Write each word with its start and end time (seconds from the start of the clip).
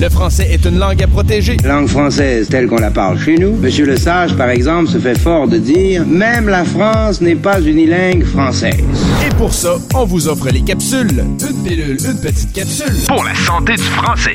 Le 0.00 0.08
français 0.08 0.48
est 0.50 0.64
une 0.64 0.78
langue 0.78 1.00
à 1.02 1.06
protéger. 1.06 1.56
Langue 1.64 1.86
française 1.86 2.48
telle 2.48 2.66
qu'on 2.66 2.80
la 2.80 2.90
parle 2.90 3.18
chez 3.18 3.36
nous. 3.36 3.52
Monsieur 3.56 3.86
Le 3.86 3.96
Sage, 3.96 4.36
par 4.36 4.50
exemple, 4.50 4.90
se 4.90 4.98
fait 4.98 5.16
fort 5.18 5.46
de 5.46 5.58
dire 5.58 6.04
même 6.04 6.48
la 6.48 6.64
France 6.64 7.20
n'est 7.20 7.36
pas 7.36 7.60
unilingue 7.60 8.24
française. 8.24 8.82
Et 9.24 9.34
pour 9.36 9.54
ça, 9.54 9.76
on 9.94 10.04
vous 10.04 10.26
offre 10.26 10.48
les 10.50 10.62
capsules. 10.62 11.24
Une 11.48 11.62
pilule, 11.62 11.96
une 12.04 12.20
petite 12.20 12.52
capsule. 12.52 12.92
Pour 13.06 13.22
la 13.22 13.34
santé 13.34 13.74
du 13.74 13.82
français. 13.82 14.34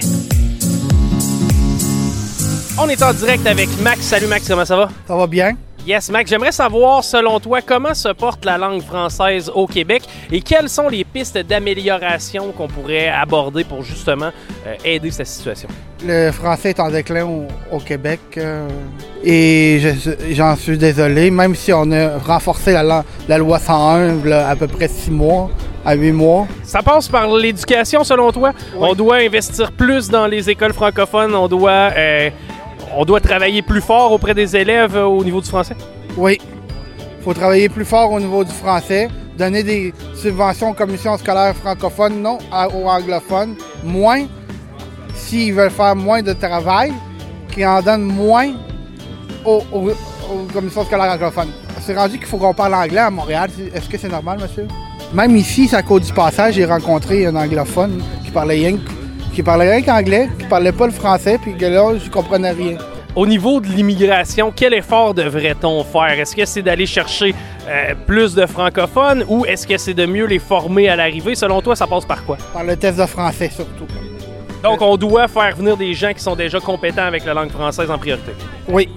On 2.82 2.88
est 2.88 3.04
en 3.04 3.14
direct 3.14 3.46
avec 3.46 3.68
Max. 3.84 4.02
Salut 4.02 4.28
Max, 4.28 4.48
comment 4.48 4.66
ça 4.66 4.78
va? 4.78 4.90
Ça 5.08 5.16
va 5.16 5.28
bien? 5.28 5.52
Yes, 5.90 6.12
Max, 6.12 6.30
j'aimerais 6.30 6.52
savoir, 6.52 7.04
selon 7.04 7.40
toi, 7.40 7.62
comment 7.66 7.96
se 7.96 8.10
porte 8.10 8.46
la 8.46 8.60
langue 8.60 8.84
française 8.84 9.50
au 9.52 9.66
Québec 9.66 10.04
et 10.32 10.40
quelles 10.40 10.70
sont 10.70 10.88
les 10.88 11.04
pistes 11.04 11.40
d'amélioration 11.40 12.52
qu'on 12.52 12.68
pourrait 12.68 13.08
aborder 13.10 13.64
pour 13.64 13.82
justement 13.82 14.30
euh, 14.68 14.76
aider 14.86 15.10
cette 15.10 15.26
situation? 15.26 15.68
Le 16.06 16.30
français 16.30 16.70
est 16.70 16.80
en 16.80 16.92
déclin 16.92 17.26
au, 17.26 17.48
au 17.72 17.80
Québec 17.80 18.20
euh, 18.38 18.68
et 19.24 19.80
je- 19.82 20.32
j'en 20.36 20.56
suis 20.56 20.78
désolé, 20.78 21.32
même 21.32 21.56
si 21.56 21.74
on 21.74 21.92
a 21.92 22.20
renforcé 22.20 22.72
la, 22.72 23.04
loi 23.40 23.58
101 23.58 24.24
là, 24.26 24.48
à 24.48 24.56
peu 24.56 24.68
près 24.68 24.88
six 24.90 25.10
mois 25.10 25.50
à 25.84 25.96
huit 25.96 26.12
mois. 26.12 26.46
Ça 26.64 26.84
passe 26.84 27.08
par 27.08 27.34
l'éducation, 27.34 28.04
selon 28.04 28.32
toi? 28.32 28.52
On 28.78 28.94
doit 28.94 29.16
investir 29.16 29.72
plus 29.72 30.08
dans 30.10 30.28
les 30.28 30.52
écoles 30.52 30.74
francophones, 30.74 31.34
on 31.34 31.48
doit, 31.48 31.90
euh, 31.98 32.30
on 32.96 33.06
doit 33.06 33.20
travailler 33.20 33.62
plus 33.62 33.82
fort 33.82 34.12
auprès 34.12 34.34
des 34.34 34.56
élèves 34.56 34.96
euh, 34.96 35.06
au 35.06 35.24
niveau 35.24 35.42
du 35.42 35.48
français? 35.48 35.76
Oui, 36.18 36.38
il 36.42 37.24
faut 37.24 37.34
travailler 37.34 37.70
plus 37.70 37.86
fort 37.86 38.12
au 38.12 38.20
niveau 38.20 38.44
du 38.44 38.52
français, 38.52 39.08
donner 39.38 39.64
des 39.64 39.94
subventions 40.16 40.72
aux 40.72 40.74
commissions 40.74 41.18
scolaires 41.18 41.56
francophones, 41.56 42.22
non 42.22 42.38
aux 42.74 42.88
anglophones, 42.88 43.56
moins 43.84 44.26
s'ils 45.16 45.54
veulent 45.54 45.70
faire 45.70 45.96
moins 45.96 46.22
de 46.22 46.34
travail, 46.34 46.94
qu'ils 47.52 47.66
en 47.66 47.82
donnent 47.82 48.04
moins 48.04 48.54
aux, 49.46 49.62
commissions 50.54 50.86
scolaires 50.86 51.14
anglophones. 51.14 51.52
C'est 51.82 51.96
rendu 51.96 52.18
qu'il 52.18 52.28
faut 52.28 52.38
qu'on 52.38 52.54
parle 52.54 52.76
anglais 52.76 53.00
à 53.00 53.10
Montréal. 53.10 53.50
Est-ce 53.74 53.90
que 53.90 53.98
c'est 53.98 54.10
normal, 54.10 54.40
monsieur? 54.42 54.68
Même 55.14 55.36
ici, 55.36 55.70
à 55.74 55.82
cause 55.82 56.04
du 56.06 56.14
passage, 56.14 56.56
j'ai 56.56 56.66
rencontré 56.66 57.26
un 57.26 57.36
anglophone 57.36 58.04
qui 58.24 58.32
parlait 58.32 58.56
rien, 58.56 58.78
qui 59.40 59.44
parlait 59.44 59.72
rien 59.72 59.82
qu'anglais, 59.82 60.28
qui 60.38 60.46
parlait 60.48 60.74
pas 60.74 60.86
le 60.86 60.92
français, 60.92 61.40
puis 61.42 61.56
que 61.56 61.66
là, 61.66 61.94
je 61.98 62.10
comprenais 62.10 62.52
rien. 62.52 62.78
Au 63.16 63.26
niveau 63.26 63.62
de 63.62 63.68
l'immigration, 63.68 64.52
quel 64.54 64.74
effort 64.74 65.14
devrait-on 65.14 65.82
faire? 65.86 66.20
Est-ce 66.20 66.36
que 66.36 66.44
c'est 66.44 66.62
d'aller 66.62 66.86
chercher 66.86 67.34
euh, 67.66 67.94
plus 68.06 68.36
de 68.36 68.46
francophones 68.46 69.24
ou 69.30 69.46
est-ce 69.46 69.66
que 69.66 69.78
c'est 69.78 69.94
de 69.94 70.06
mieux 70.06 70.26
les 70.26 70.40
former 70.40 70.90
à 70.90 70.98
l'arrivée? 70.98 71.36
Selon 71.36 71.62
toi, 71.62 71.74
ça 71.74 71.88
passe 71.88 72.04
par 72.04 72.26
quoi? 72.26 72.38
Par 72.52 72.66
le 72.66 72.76
test 72.76 73.00
de 73.00 73.06
français, 73.06 73.50
surtout. 73.50 73.88
Donc, 74.62 74.82
on 74.82 74.98
doit 74.98 75.30
faire 75.30 75.56
venir 75.56 75.78
des 75.78 75.94
gens 75.94 76.12
qui 76.12 76.22
sont 76.22 76.36
déjà 76.36 76.60
compétents 76.60 77.06
avec 77.06 77.24
la 77.24 77.34
langue 77.34 77.52
française 77.52 77.90
en 77.90 77.98
priorité. 77.98 78.34
Oui. 78.68 78.90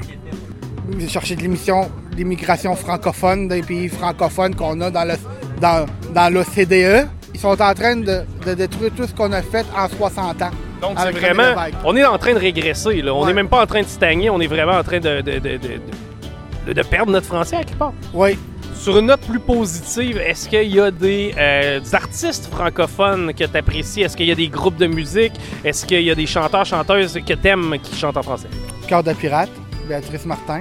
Chercher 1.07 1.37
de 1.37 1.43
l'émission 1.43 1.89
d'immigration 2.17 2.75
francophone 2.75 3.47
des 3.47 3.63
pays 3.63 3.89
francophones 3.89 4.57
qu'on 4.57 4.81
a 4.81 4.91
dans 4.91 5.05
le 5.05 5.15
dans, 5.61 5.87
dans 6.13 6.35
l'OCDE. 6.35 7.07
Ils 7.35 7.41
sont 7.41 7.61
en 7.61 7.75
train 7.75 7.97
de, 7.97 8.23
de 8.47 8.55
détruire 8.55 8.91
tout 8.97 9.07
ce 9.07 9.13
qu'on 9.15 9.33
a 9.33 9.43
fait 9.43 9.65
en 9.77 9.89
60 9.89 10.43
ans. 10.43 10.51
Donc, 10.81 10.99
c'est 10.99 11.11
vraiment. 11.13 11.55
On 11.85 11.97
est 11.97 12.05
en 12.05 12.19
train 12.19 12.35
de 12.35 12.39
régresser, 12.39 13.03
là. 13.03 13.15
On 13.15 13.21
n'est 13.21 13.27
Ouais. 13.29 13.33
même 13.35 13.49
pas 13.49 13.63
en 13.63 13.67
train 13.67 13.83
de 13.83 13.87
stagner, 13.87 14.29
on 14.31 14.41
est 14.41 14.47
vraiment 14.49 14.73
en 14.79 14.83
train 14.83 14.99
de- 15.01 15.21
de 15.21 16.83
perdre 16.83 17.13
notre 17.13 17.27
français 17.27 17.57
à 17.57 17.65
quelque 17.65 17.79
part. 17.79 17.93
Oui. 18.13 18.39
Sur 18.75 18.99
une 18.99 19.07
note 19.07 19.21
plus 19.21 19.39
positive, 19.39 20.19
est-ce 20.19 20.49
qu'il 20.49 20.75
y 20.75 20.81
a 20.81 20.91
des, 20.91 21.33
euh, 21.39 21.79
des 21.79 21.95
artistes 21.95 22.49
francophones 22.53 23.33
que 23.33 23.45
tu 23.45 23.57
apprécies? 23.57 24.03
Est-ce 24.03 24.17
qu'il 24.17 24.27
y 24.27 24.33
a 24.33 24.35
des 24.35 24.49
groupes 24.49 24.77
de 24.77 24.87
musique? 24.89 25.33
Est-ce 25.65 25.87
qu'il 25.87 26.03
y 26.03 26.11
a 26.11 26.15
des 26.17 26.27
chanteurs, 26.27 26.65
chanteuses 26.65 27.19
que 27.27 27.35
t'aimes 27.35 27.77
qui 27.83 27.95
chantent 27.97 28.17
en 28.17 28.23
français? 28.23 28.49
Cœur 28.89 29.05
de 29.05 29.13
pirate, 29.13 29.51
Béatrice 29.89 30.27
Martin. 30.27 30.61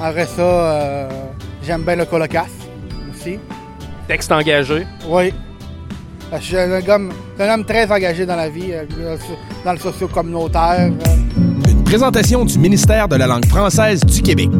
Après 0.00 0.24
ça, 0.26 0.40
euh, 0.42 1.08
j'aime 1.62 1.82
bien 1.82 1.96
le 1.96 2.06
colocasse 2.06 2.46
aussi. 3.12 3.38
Texte 4.08 4.32
engagé. 4.32 4.86
Oui. 5.06 5.34
Je 6.38 6.44
suis 6.44 6.56
un, 6.56 6.70
homme 6.88 7.64
très 7.64 7.90
engagé 7.90 8.24
dans 8.24 8.36
la 8.36 8.48
vie, 8.48 8.72
euh, 8.72 9.16
dans 9.64 9.72
le 9.72 9.78
socio-communautaire. 9.78 10.90
Une 11.68 11.84
présentation 11.84 12.44
du 12.44 12.58
ministère 12.58 13.08
de 13.08 13.16
la 13.16 13.26
langue 13.26 13.46
française 13.46 14.00
du 14.04 14.22
Québec. 14.22 14.50